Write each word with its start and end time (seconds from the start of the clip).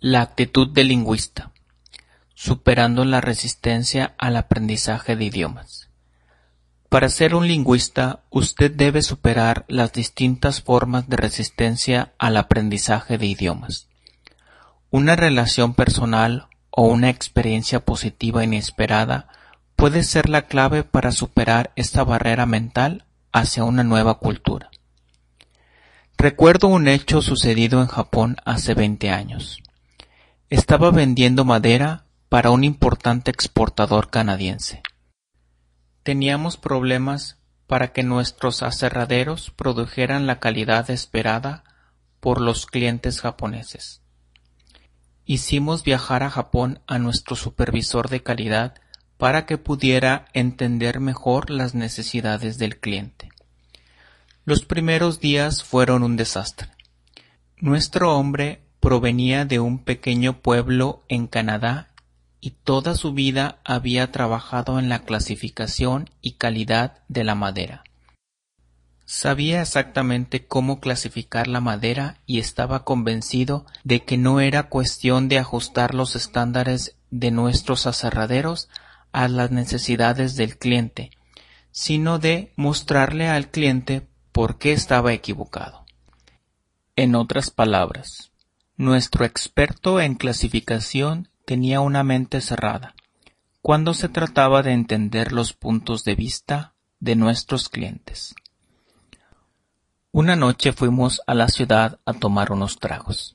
La 0.00 0.20
actitud 0.20 0.68
del 0.68 0.86
lingüista. 0.88 1.50
Superando 2.32 3.04
la 3.04 3.20
resistencia 3.20 4.14
al 4.16 4.36
aprendizaje 4.36 5.16
de 5.16 5.24
idiomas. 5.24 5.88
Para 6.88 7.08
ser 7.08 7.34
un 7.34 7.48
lingüista, 7.48 8.20
usted 8.30 8.70
debe 8.70 9.02
superar 9.02 9.64
las 9.66 9.92
distintas 9.92 10.62
formas 10.62 11.08
de 11.08 11.16
resistencia 11.16 12.12
al 12.16 12.36
aprendizaje 12.36 13.18
de 13.18 13.26
idiomas. 13.26 13.88
Una 14.90 15.16
relación 15.16 15.74
personal 15.74 16.46
o 16.70 16.84
una 16.84 17.10
experiencia 17.10 17.84
positiva 17.84 18.44
inesperada 18.44 19.26
puede 19.74 20.04
ser 20.04 20.28
la 20.28 20.42
clave 20.42 20.84
para 20.84 21.10
superar 21.10 21.72
esta 21.74 22.04
barrera 22.04 22.46
mental 22.46 23.04
hacia 23.32 23.64
una 23.64 23.82
nueva 23.82 24.20
cultura. 24.20 24.70
Recuerdo 26.16 26.68
un 26.68 26.86
hecho 26.86 27.20
sucedido 27.20 27.80
en 27.80 27.88
Japón 27.88 28.36
hace 28.44 28.74
20 28.74 29.10
años. 29.10 29.60
Estaba 30.50 30.90
vendiendo 30.90 31.44
madera 31.44 32.06
para 32.30 32.50
un 32.50 32.64
importante 32.64 33.30
exportador 33.30 34.08
canadiense. 34.08 34.82
Teníamos 36.02 36.56
problemas 36.56 37.36
para 37.66 37.92
que 37.92 38.02
nuestros 38.02 38.62
aserraderos 38.62 39.50
produjeran 39.50 40.26
la 40.26 40.40
calidad 40.40 40.90
esperada 40.90 41.64
por 42.20 42.40
los 42.40 42.64
clientes 42.64 43.20
japoneses. 43.20 44.00
Hicimos 45.26 45.84
viajar 45.84 46.22
a 46.22 46.30
Japón 46.30 46.80
a 46.86 46.98
nuestro 46.98 47.36
supervisor 47.36 48.08
de 48.08 48.22
calidad 48.22 48.74
para 49.18 49.44
que 49.44 49.58
pudiera 49.58 50.28
entender 50.32 50.98
mejor 50.98 51.50
las 51.50 51.74
necesidades 51.74 52.56
del 52.56 52.80
cliente. 52.80 53.28
Los 54.46 54.64
primeros 54.64 55.20
días 55.20 55.62
fueron 55.62 56.02
un 56.02 56.16
desastre. 56.16 56.70
Nuestro 57.58 58.16
hombre 58.16 58.62
Provenía 58.88 59.44
de 59.44 59.60
un 59.60 59.80
pequeño 59.80 60.40
pueblo 60.40 61.02
en 61.08 61.26
Canadá 61.26 61.88
y 62.40 62.52
toda 62.52 62.94
su 62.94 63.12
vida 63.12 63.58
había 63.62 64.10
trabajado 64.12 64.78
en 64.78 64.88
la 64.88 65.00
clasificación 65.00 66.08
y 66.22 66.36
calidad 66.38 67.00
de 67.06 67.22
la 67.22 67.34
madera. 67.34 67.84
Sabía 69.04 69.60
exactamente 69.60 70.46
cómo 70.46 70.80
clasificar 70.80 71.48
la 71.48 71.60
madera 71.60 72.16
y 72.24 72.38
estaba 72.38 72.84
convencido 72.84 73.66
de 73.84 74.04
que 74.06 74.16
no 74.16 74.40
era 74.40 74.70
cuestión 74.70 75.28
de 75.28 75.38
ajustar 75.38 75.94
los 75.94 76.16
estándares 76.16 76.96
de 77.10 77.30
nuestros 77.30 77.86
aserraderos 77.86 78.70
a 79.12 79.28
las 79.28 79.50
necesidades 79.50 80.34
del 80.34 80.56
cliente, 80.56 81.10
sino 81.72 82.18
de 82.18 82.54
mostrarle 82.56 83.28
al 83.28 83.50
cliente 83.50 84.08
por 84.32 84.56
qué 84.56 84.72
estaba 84.72 85.12
equivocado. 85.12 85.84
En 86.96 87.16
otras 87.16 87.50
palabras, 87.50 88.32
nuestro 88.78 89.24
experto 89.24 90.00
en 90.00 90.14
clasificación 90.14 91.28
tenía 91.44 91.80
una 91.80 92.04
mente 92.04 92.40
cerrada 92.40 92.94
cuando 93.60 93.92
se 93.92 94.08
trataba 94.08 94.62
de 94.62 94.72
entender 94.72 95.32
los 95.32 95.52
puntos 95.52 96.04
de 96.04 96.14
vista 96.14 96.74
de 97.00 97.16
nuestros 97.16 97.68
clientes. 97.68 98.36
Una 100.12 100.36
noche 100.36 100.72
fuimos 100.72 101.20
a 101.26 101.34
la 101.34 101.48
ciudad 101.48 101.98
a 102.06 102.12
tomar 102.14 102.52
unos 102.52 102.78
tragos. 102.78 103.34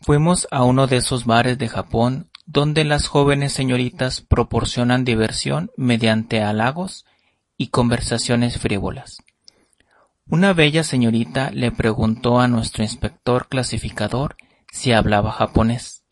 Fuimos 0.00 0.48
a 0.50 0.64
uno 0.64 0.86
de 0.86 0.96
esos 0.96 1.26
bares 1.26 1.58
de 1.58 1.68
Japón 1.68 2.30
donde 2.46 2.84
las 2.84 3.08
jóvenes 3.08 3.52
señoritas 3.52 4.22
proporcionan 4.22 5.04
diversión 5.04 5.70
mediante 5.76 6.42
halagos 6.42 7.04
y 7.58 7.68
conversaciones 7.68 8.58
frívolas. 8.58 9.18
Una 10.30 10.52
bella 10.52 10.84
señorita 10.84 11.50
le 11.50 11.72
preguntó 11.72 12.38
a 12.38 12.46
nuestro 12.46 12.84
inspector 12.84 13.48
clasificador 13.48 14.36
si 14.70 14.92
hablaba 14.92 15.32
japonés. 15.32 16.04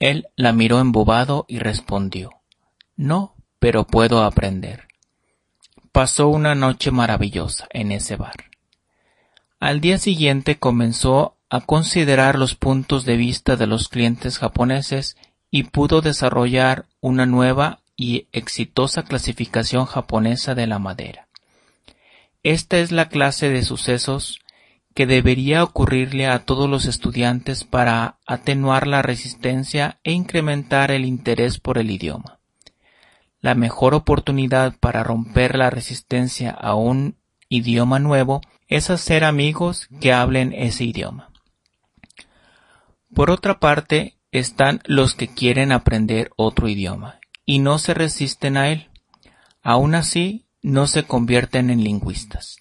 Él 0.00 0.26
la 0.34 0.52
miró 0.52 0.80
embobado 0.80 1.44
y 1.46 1.60
respondió 1.60 2.30
No, 2.96 3.36
pero 3.60 3.86
puedo 3.86 4.24
aprender. 4.24 4.88
Pasó 5.92 6.26
una 6.26 6.56
noche 6.56 6.90
maravillosa 6.90 7.68
en 7.70 7.92
ese 7.92 8.16
bar. 8.16 8.50
Al 9.60 9.80
día 9.80 9.98
siguiente 9.98 10.58
comenzó 10.58 11.36
a 11.48 11.60
considerar 11.60 12.36
los 12.40 12.56
puntos 12.56 13.04
de 13.04 13.16
vista 13.16 13.54
de 13.54 13.68
los 13.68 13.88
clientes 13.88 14.38
japoneses 14.38 15.16
y 15.48 15.62
pudo 15.62 16.00
desarrollar 16.00 16.86
una 17.00 17.24
nueva 17.24 17.82
y 17.96 18.26
exitosa 18.32 19.04
clasificación 19.04 19.86
japonesa 19.86 20.56
de 20.56 20.66
la 20.66 20.80
madera. 20.80 21.27
Esta 22.48 22.78
es 22.78 22.92
la 22.92 23.10
clase 23.10 23.50
de 23.50 23.62
sucesos 23.62 24.40
que 24.94 25.04
debería 25.06 25.62
ocurrirle 25.62 26.26
a 26.26 26.46
todos 26.46 26.66
los 26.66 26.86
estudiantes 26.86 27.64
para 27.64 28.20
atenuar 28.26 28.86
la 28.86 29.02
resistencia 29.02 30.00
e 30.02 30.12
incrementar 30.12 30.90
el 30.90 31.04
interés 31.04 31.60
por 31.60 31.76
el 31.76 31.90
idioma. 31.90 32.40
La 33.42 33.54
mejor 33.54 33.92
oportunidad 33.92 34.78
para 34.80 35.04
romper 35.04 35.58
la 35.58 35.68
resistencia 35.68 36.50
a 36.50 36.74
un 36.74 37.18
idioma 37.50 37.98
nuevo 37.98 38.40
es 38.66 38.88
hacer 38.88 39.24
amigos 39.24 39.86
que 40.00 40.14
hablen 40.14 40.54
ese 40.54 40.84
idioma. 40.84 41.30
Por 43.14 43.30
otra 43.30 43.60
parte, 43.60 44.16
están 44.32 44.80
los 44.86 45.14
que 45.14 45.28
quieren 45.28 45.70
aprender 45.70 46.30
otro 46.36 46.66
idioma 46.66 47.20
y 47.44 47.58
no 47.58 47.78
se 47.78 47.92
resisten 47.92 48.56
a 48.56 48.70
él. 48.70 48.88
Aún 49.60 49.94
así, 49.94 50.47
no 50.62 50.86
se 50.86 51.04
convierten 51.04 51.70
en 51.70 51.84
lingüistas. 51.84 52.56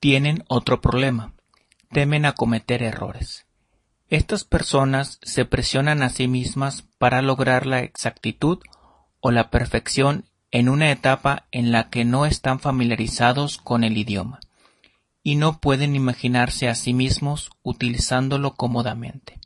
Tienen 0.00 0.44
otro 0.48 0.80
problema. 0.80 1.34
Temen 1.90 2.24
a 2.24 2.32
cometer 2.32 2.82
errores. 2.82 3.46
Estas 4.08 4.44
personas 4.44 5.18
se 5.22 5.44
presionan 5.44 6.02
a 6.02 6.10
sí 6.10 6.28
mismas 6.28 6.82
para 6.98 7.22
lograr 7.22 7.66
la 7.66 7.80
exactitud 7.80 8.58
o 9.20 9.30
la 9.30 9.50
perfección 9.50 10.24
en 10.50 10.68
una 10.68 10.90
etapa 10.90 11.46
en 11.50 11.72
la 11.72 11.90
que 11.90 12.04
no 12.04 12.24
están 12.24 12.60
familiarizados 12.60 13.58
con 13.58 13.84
el 13.84 13.98
idioma 13.98 14.40
y 15.22 15.34
no 15.34 15.58
pueden 15.58 15.96
imaginarse 15.96 16.68
a 16.68 16.76
sí 16.76 16.94
mismos 16.94 17.50
utilizándolo 17.62 18.54
cómodamente. 18.54 19.40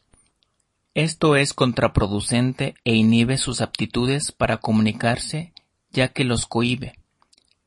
Esto 0.93 1.37
es 1.37 1.55
contraproducente 1.55 2.75
e 2.85 2.95
inhibe 2.95 3.39
sus 3.39 3.63
aptitudes 3.63 4.31
para 4.31 4.59
comunicarse 4.59 5.55
ya 5.91 6.09
que 6.09 6.25
los 6.25 6.47
cohíbe, 6.47 7.00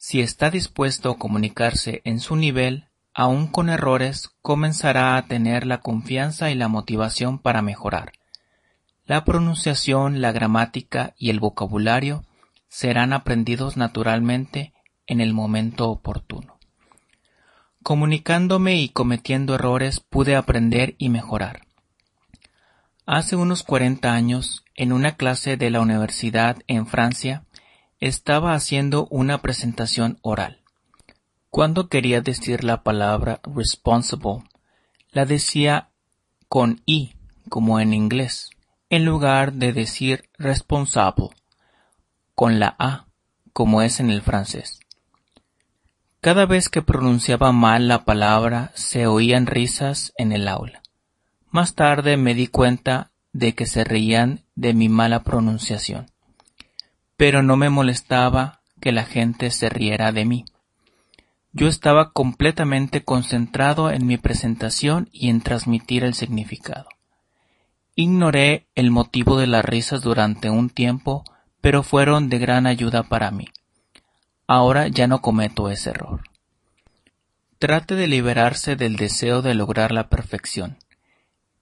si 0.06 0.20
está 0.20 0.50
dispuesto 0.50 1.12
a 1.12 1.18
comunicarse 1.18 2.02
en 2.04 2.20
su 2.20 2.36
nivel, 2.36 2.90
aun 3.14 3.48
con 3.48 3.70
errores, 3.70 4.32
comenzará 4.42 5.16
a 5.16 5.28
tener 5.28 5.66
la 5.66 5.80
confianza 5.80 6.52
y 6.52 6.56
la 6.56 6.68
motivación 6.68 7.40
para 7.40 7.62
mejorar. 7.62 8.12
La 9.06 9.24
pronunciación, 9.24 10.20
la 10.20 10.34
gramática 10.34 11.14
y 11.18 11.30
el 11.30 11.40
vocabulario 11.40 12.26
serán 12.68 13.14
aprendidos 13.14 13.78
naturalmente 13.78 14.74
en 15.08 15.22
el 15.22 15.34
momento 15.34 15.90
oportuno. 15.90 16.60
Comunicándome 17.82 18.82
y 18.82 18.90
cometiendo 18.90 19.56
errores 19.56 20.02
pude 20.02 20.36
aprender 20.36 20.96
y 20.98 21.08
mejorar. 21.08 21.62
Hace 23.06 23.38
unos 23.38 23.64
cuarenta 23.64 24.14
años, 24.14 24.66
en 24.76 24.92
una 24.92 25.16
clase 25.16 25.56
de 25.56 25.70
la 25.70 25.80
universidad 25.80 26.58
en 26.68 26.88
Francia, 26.88 27.46
estaba 28.08 28.54
haciendo 28.54 29.08
una 29.12 29.42
presentación 29.42 30.20
oral. 30.24 30.60
Cuando 31.50 31.88
quería 31.88 32.20
decir 32.20 32.66
la 32.66 32.84
palabra 32.84 33.40
responsible, 33.46 34.44
la 35.12 35.26
decía 35.26 35.90
con 36.50 36.82
i, 36.86 37.16
como 37.48 37.80
en 37.80 37.94
inglés, 37.94 38.50
en 38.90 39.06
lugar 39.06 39.54
de 39.54 39.72
decir 39.72 40.30
responsable, 40.38 41.30
con 42.36 42.60
la 42.60 42.76
a, 42.78 43.08
como 43.54 43.82
es 43.82 44.02
en 44.02 44.10
el 44.10 44.22
francés. 44.22 44.82
Cada 46.20 46.46
vez 46.46 46.68
que 46.68 46.82
pronunciaba 46.82 47.54
mal 47.54 47.88
la 47.88 48.04
palabra 48.04 48.74
se 48.76 49.08
oían 49.08 49.46
risas 49.46 50.12
en 50.18 50.34
el 50.34 50.50
aula. 50.50 50.82
Más 51.52 51.74
tarde 51.74 52.18
me 52.18 52.34
di 52.34 52.48
cuenta 52.48 53.14
de 53.32 53.56
que 53.56 53.66
se 53.66 53.86
reían 53.86 54.44
de 54.56 54.74
mi 54.74 54.90
mala 54.90 55.24
pronunciación 55.24 56.13
pero 57.24 57.42
no 57.42 57.56
me 57.56 57.70
molestaba 57.70 58.60
que 58.82 58.92
la 58.92 59.06
gente 59.06 59.50
se 59.50 59.70
riera 59.70 60.12
de 60.12 60.26
mí. 60.26 60.44
Yo 61.54 61.70
estaba 61.70 62.12
completamente 62.12 63.06
concentrado 63.06 63.92
en 63.92 64.06
mi 64.06 64.18
presentación 64.18 65.08
y 65.14 65.30
en 65.30 65.40
transmitir 65.40 66.04
el 66.04 66.16
significado. 66.16 66.90
Ignoré 67.96 68.68
el 68.76 68.92
motivo 68.92 69.38
de 69.38 69.48
las 69.48 69.64
risas 69.64 70.02
durante 70.02 70.50
un 70.50 70.70
tiempo, 70.70 71.24
pero 71.62 71.82
fueron 71.82 72.28
de 72.28 72.40
gran 72.40 72.68
ayuda 72.68 73.04
para 73.04 73.32
mí. 73.32 73.48
Ahora 74.46 74.90
ya 74.90 75.08
no 75.08 75.22
cometo 75.22 75.70
ese 75.70 75.92
error. 75.92 76.24
Trate 77.58 77.96
de 77.96 78.10
liberarse 78.10 78.76
del 78.76 78.98
deseo 78.98 79.42
de 79.42 79.54
lograr 79.54 79.94
la 79.94 80.10
perfección. 80.10 80.76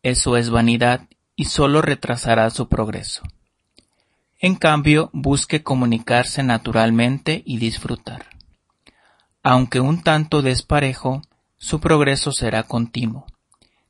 Eso 0.02 0.38
es 0.38 0.50
vanidad 0.50 1.02
y 1.36 1.46
solo 1.46 1.84
retrasará 1.84 2.50
su 2.50 2.68
progreso. 2.68 3.22
En 4.44 4.56
cambio, 4.56 5.12
busque 5.14 5.62
comunicarse 5.62 6.42
naturalmente 6.42 7.44
y 7.46 7.60
disfrutar. 7.60 8.26
Aunque 9.44 9.80
un 9.80 10.02
tanto 10.02 10.42
desparejo, 10.42 11.22
su 11.58 11.80
progreso 11.80 12.32
será 12.32 12.64
continuo. 12.64 13.28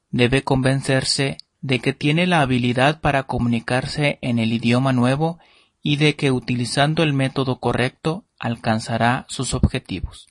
Debe 0.09 0.43
convencerse 0.43 1.37
de 1.61 1.79
que 1.79 1.93
tiene 1.93 2.27
la 2.27 2.41
habilidad 2.41 2.99
para 2.99 3.23
comunicarse 3.23 4.19
en 4.21 4.39
el 4.39 4.51
idioma 4.51 4.91
nuevo 4.91 5.39
y 5.81 5.95
de 5.95 6.17
que 6.17 6.31
utilizando 6.31 7.01
el 7.01 7.13
método 7.13 7.61
correcto 7.61 8.25
alcanzará 8.37 9.25
sus 9.29 9.53
objetivos. 9.53 10.27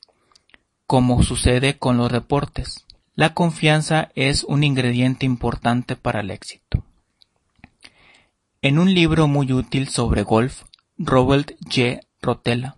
Como 0.87 1.23
sucede 1.23 1.79
con 1.79 1.97
los 1.97 2.13
deportes, 2.13 2.85
la 3.15 3.33
confianza 3.33 4.11
es 4.15 4.45
un 4.45 4.65
ingrediente 4.65 5.25
importante 5.25 5.97
para 5.97 6.21
el 6.21 6.31
éxito. 6.31 6.85
En 8.63 8.79
un 8.79 8.93
libro 8.93 9.27
muy 9.27 9.51
útil 9.55 9.89
sobre 9.89 10.23
golf, 10.23 10.65
Robert 10.99 11.53
J. 11.65 12.01
Rotella 12.21 12.77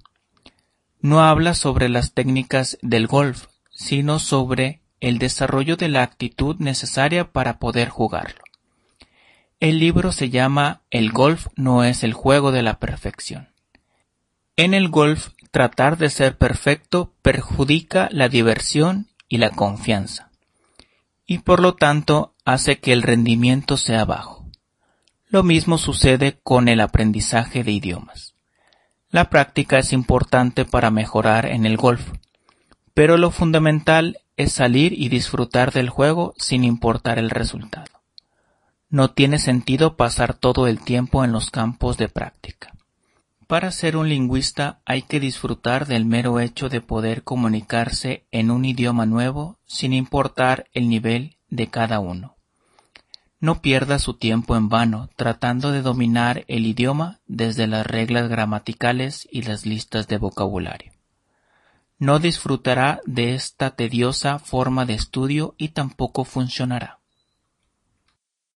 no 1.00 1.20
habla 1.20 1.54
sobre 1.54 1.88
las 1.88 2.14
técnicas 2.14 2.78
del 2.82 3.08
golf, 3.08 3.46
sino 3.68 4.20
sobre 4.20 4.80
el 5.00 5.18
desarrollo 5.18 5.76
de 5.76 5.88
la 5.88 6.02
actitud 6.02 6.54
necesaria 6.60 7.32
para 7.32 7.58
poder 7.58 7.88
jugarlo. 7.88 8.44
El 9.58 9.80
libro 9.80 10.12
se 10.12 10.30
llama 10.30 10.82
El 10.92 11.10
golf 11.10 11.48
no 11.56 11.82
es 11.82 12.04
el 12.04 12.12
juego 12.12 12.52
de 12.52 12.62
la 12.62 12.78
perfección. 12.78 13.48
En 14.54 14.74
el 14.74 14.88
golf, 14.88 15.30
tratar 15.50 15.98
de 15.98 16.10
ser 16.10 16.38
perfecto 16.38 17.12
perjudica 17.22 18.08
la 18.12 18.28
diversión 18.28 19.08
y 19.28 19.38
la 19.38 19.50
confianza, 19.50 20.30
y 21.26 21.38
por 21.38 21.58
lo 21.58 21.74
tanto 21.74 22.36
hace 22.44 22.78
que 22.78 22.92
el 22.92 23.02
rendimiento 23.02 23.76
sea 23.76 24.04
bajo. 24.04 24.41
Lo 25.32 25.42
mismo 25.42 25.78
sucede 25.78 26.38
con 26.42 26.68
el 26.68 26.78
aprendizaje 26.78 27.64
de 27.64 27.72
idiomas. 27.72 28.34
La 29.08 29.30
práctica 29.30 29.78
es 29.78 29.94
importante 29.94 30.66
para 30.66 30.90
mejorar 30.90 31.46
en 31.46 31.64
el 31.64 31.78
golf, 31.78 32.12
pero 32.92 33.16
lo 33.16 33.30
fundamental 33.30 34.18
es 34.36 34.52
salir 34.52 34.92
y 34.92 35.08
disfrutar 35.08 35.72
del 35.72 35.88
juego 35.88 36.34
sin 36.36 36.64
importar 36.64 37.18
el 37.18 37.30
resultado. 37.30 38.02
No 38.90 39.12
tiene 39.12 39.38
sentido 39.38 39.96
pasar 39.96 40.34
todo 40.34 40.66
el 40.66 40.80
tiempo 40.80 41.24
en 41.24 41.32
los 41.32 41.50
campos 41.50 41.96
de 41.96 42.10
práctica. 42.10 42.74
Para 43.46 43.70
ser 43.70 43.96
un 43.96 44.10
lingüista 44.10 44.82
hay 44.84 45.00
que 45.00 45.18
disfrutar 45.18 45.86
del 45.86 46.04
mero 46.04 46.40
hecho 46.40 46.68
de 46.68 46.82
poder 46.82 47.22
comunicarse 47.22 48.26
en 48.32 48.50
un 48.50 48.66
idioma 48.66 49.06
nuevo 49.06 49.56
sin 49.64 49.94
importar 49.94 50.66
el 50.74 50.90
nivel 50.90 51.38
de 51.48 51.68
cada 51.68 52.00
uno. 52.00 52.36
No 53.42 53.60
pierda 53.60 53.98
su 53.98 54.14
tiempo 54.14 54.56
en 54.56 54.70
vano 54.70 55.10
tratando 55.16 55.70
de 55.70 55.82
dominar 55.82 56.46
el 56.48 56.64
idioma 56.64 57.20
desde 57.26 57.66
las 57.66 57.86
reglas 57.86 58.30
gramaticales 58.30 59.28
y 59.30 59.42
las 59.42 59.66
listas 59.66 60.08
de 60.08 60.16
vocabulario 60.16 60.92
no 62.02 62.18
disfrutará 62.18 63.00
de 63.06 63.36
esta 63.36 63.76
tediosa 63.76 64.40
forma 64.40 64.84
de 64.86 64.94
estudio 64.94 65.54
y 65.56 65.68
tampoco 65.68 66.24
funcionará. 66.24 66.98